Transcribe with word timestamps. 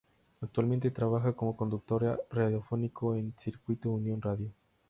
Actualmente 0.41 0.89
trabaja 0.89 1.33
como 1.33 1.55
conductor 1.55 2.25
radiofónico 2.31 3.13
en 3.13 3.35
Circuito 3.37 3.91
Unión 3.91 4.19
Radio. 4.19 4.51